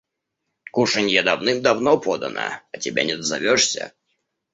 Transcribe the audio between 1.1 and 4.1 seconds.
давным-давно подано, а тебя не дозовешься».